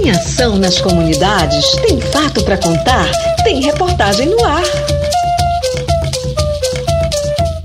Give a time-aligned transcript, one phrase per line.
[0.00, 1.72] Tem ação nas comunidades?
[1.86, 3.06] Tem fato para contar?
[3.44, 4.62] Tem reportagem no ar.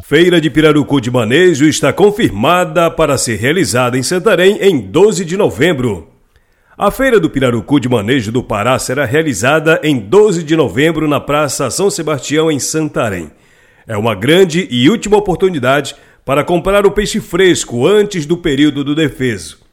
[0.04, 5.38] Feira de Pirarucu de Manejo está confirmada para ser realizada em Santarém em 12 de
[5.38, 6.10] novembro.
[6.78, 11.22] A Feira do Pirarucu de Manejo do Pará será realizada em 12 de novembro na
[11.22, 13.32] Praça São Sebastião, em Santarém.
[13.88, 15.96] É uma grande e última oportunidade
[16.26, 19.65] para comprar o peixe fresco antes do período do defeso.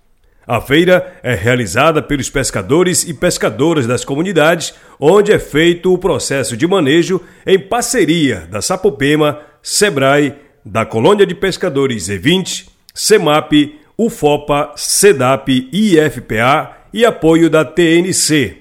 [0.46, 6.56] A feira é realizada pelos pescadores e pescadoras das comunidades, onde é feito o processo
[6.56, 10.34] de manejo em parceria da Sapopema, SEBRAE,
[10.64, 18.56] da Colônia de Pescadores E20, CEMAP, UFOPA, SEDAP, IFPA e apoio da TNC.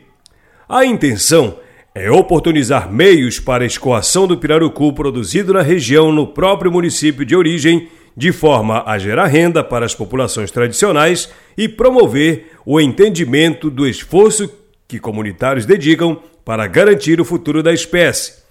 [0.70, 1.57] A intenção
[1.93, 7.35] é oportunizar meios para a escoação do pirarucu produzido na região no próprio município de
[7.35, 13.87] origem, de forma a gerar renda para as populações tradicionais e promover o entendimento do
[13.87, 14.49] esforço
[14.87, 18.41] que comunitários dedicam para garantir o futuro da espécie.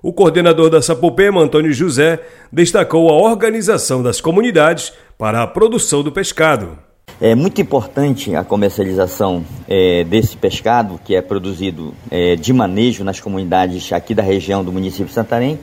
[0.00, 2.20] O coordenador da Sapopema, Antônio José,
[2.52, 6.78] destacou a organização das comunidades para a produção do pescado.
[7.20, 13.18] É muito importante a comercialização é, desse pescado, que é produzido é, de manejo nas
[13.18, 15.58] comunidades aqui da região do município de Santarém,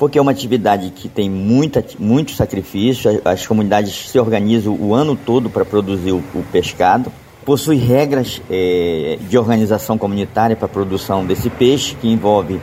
[0.00, 5.14] porque é uma atividade que tem muita, muito sacrifício, as comunidades se organizam o ano
[5.14, 7.12] todo para produzir o, o pescado
[7.44, 12.60] possui regras é, de organização comunitária para a produção desse peixe, que envolve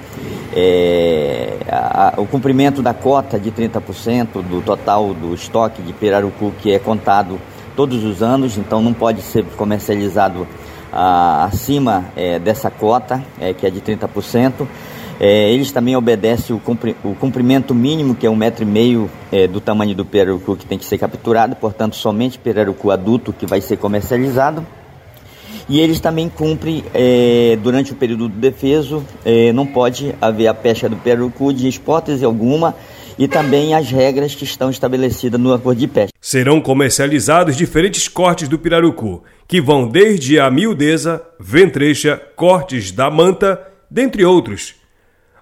[0.55, 6.71] é, a, o cumprimento da cota de 30% do total do estoque de pirarucu que
[6.71, 7.39] é contado
[7.75, 10.47] todos os anos, então não pode ser comercializado
[10.91, 14.65] a, acima é, dessa cota, é, que é de 30%.
[15.19, 19.09] É, eles também obedecem o, cumpri, o, cumprimento mínimo, que é um metro e meio
[19.31, 23.45] é, do tamanho do pirarucu que tem que ser capturado, portanto, somente pirarucu adulto que
[23.45, 24.65] vai ser comercializado.
[25.69, 30.53] E eles também cumprem, é, durante o período do defeso, é, não pode haver a
[30.53, 32.73] pesca do pirarucu de hipótese alguma
[33.17, 36.13] e também as regras que estão estabelecidas no acordo de pesca.
[36.21, 43.59] Serão comercializados diferentes cortes do pirarucu, que vão desde a miudeza, ventrecha, cortes da manta,
[43.89, 44.76] dentre outros.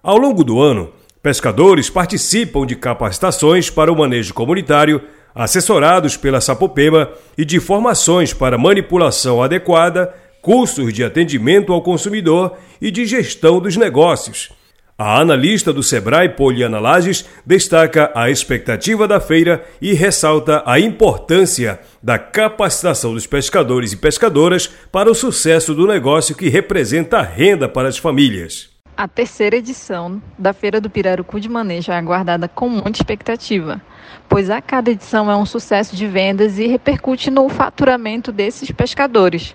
[0.05, 5.01] Ao longo do ano, pescadores participam de capacitações para o manejo comunitário,
[5.33, 12.91] assessorados pela Sapopema e de formações para manipulação adequada, cursos de atendimento ao consumidor e
[12.91, 14.51] de gestão dos negócios.
[14.95, 21.79] A analista do Sebrae, Poliana Lages, destaca a expectativa da feira e ressalta a importância
[22.03, 27.87] da capacitação dos pescadores e pescadoras para o sucesso do negócio que representa renda para
[27.87, 28.74] as famílias.
[28.97, 33.81] A terceira edição da Feira do Pirarucu de Manejo é aguardada com muita expectativa,
[34.29, 39.53] pois a cada edição é um sucesso de vendas e repercute no faturamento desses pescadores.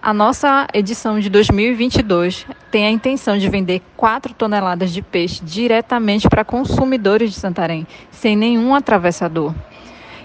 [0.00, 6.26] A nossa edição de 2022 tem a intenção de vender 4 toneladas de peixe diretamente
[6.26, 9.52] para consumidores de Santarém, sem nenhum atravessador.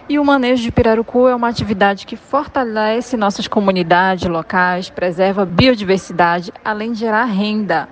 [0.09, 5.46] E o manejo de pirarucu é uma atividade que fortalece nossas comunidades locais, preserva a
[5.46, 7.88] biodiversidade, além de gerar renda.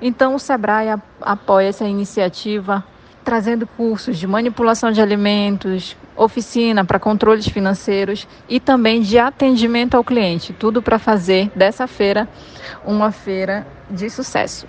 [0.00, 0.88] Então, o Sebrae
[1.20, 2.84] apoia essa iniciativa,
[3.24, 10.02] trazendo cursos de manipulação de alimentos, oficina para controles financeiros e também de atendimento ao
[10.02, 12.28] cliente, tudo para fazer dessa feira
[12.84, 14.66] uma feira de sucesso.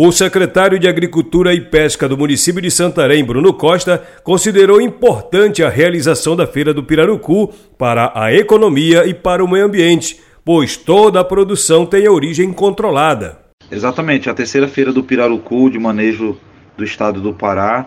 [0.00, 5.68] O secretário de Agricultura e Pesca do município de Santarém, Bruno Costa, considerou importante a
[5.68, 11.18] realização da Feira do Pirarucu para a economia e para o meio ambiente, pois toda
[11.18, 13.40] a produção tem origem controlada.
[13.72, 16.38] Exatamente, a terceira Feira do Pirarucu de manejo
[16.76, 17.86] do estado do Pará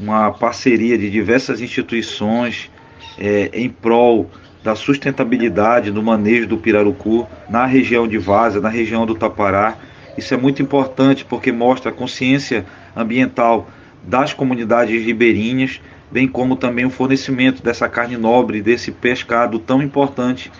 [0.00, 2.72] uma parceria de diversas instituições
[3.16, 4.28] é, em prol
[4.64, 9.76] da sustentabilidade do manejo do pirarucu na região de Vaza, na região do Tapará.
[10.16, 12.64] Isso é muito importante porque mostra a consciência
[12.94, 13.68] ambiental
[14.02, 15.80] das comunidades ribeirinhas,
[16.10, 20.50] bem como também o fornecimento dessa carne nobre, desse pescado tão importante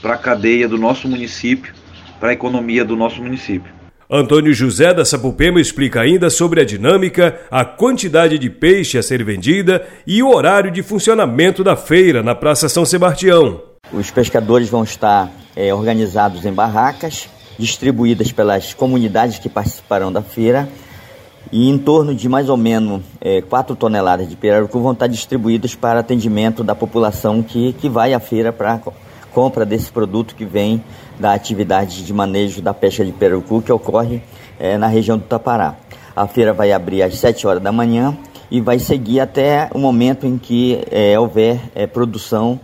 [0.00, 1.74] para a cadeia do nosso município,
[2.18, 3.80] para a economia do nosso município.
[4.12, 9.22] Antônio José da Sapupema explica ainda sobre a dinâmica, a quantidade de peixe a ser
[9.22, 13.62] vendida e o horário de funcionamento da feira na Praça São Sebastião.
[13.92, 17.28] Os pescadores vão estar é, organizados em barracas,
[17.60, 20.68] distribuídas pelas comunidades que participarão da feira,
[21.52, 25.74] e em torno de mais ou menos é, 4 toneladas de pirarucu vão estar distribuídas
[25.74, 28.80] para atendimento da população que, que vai à feira para
[29.32, 30.82] compra desse produto que vem
[31.18, 34.22] da atividade de manejo da pesca de pirarucu que ocorre
[34.58, 35.76] é, na região do Tapará.
[36.16, 38.16] A feira vai abrir às 7 horas da manhã
[38.50, 42.60] e vai seguir até o momento em que é, houver é, produção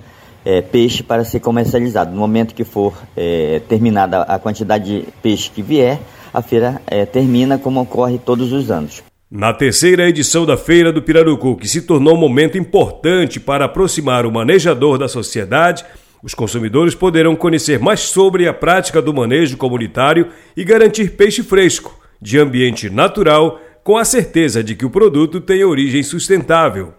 [0.46, 2.12] é, peixe para ser comercializado.
[2.12, 5.98] No momento que for é, terminada a quantidade de peixe que vier,
[6.32, 9.02] a feira é, termina como ocorre todos os anos.
[9.28, 14.24] Na terceira edição da Feira do Pirarucu, que se tornou um momento importante para aproximar
[14.24, 15.84] o manejador da sociedade,
[16.22, 21.98] os consumidores poderão conhecer mais sobre a prática do manejo comunitário e garantir peixe fresco,
[22.22, 26.94] de ambiente natural, com a certeza de que o produto tem origem sustentável.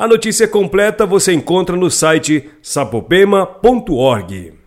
[0.00, 4.59] A notícia completa você encontra no site sapopema.org.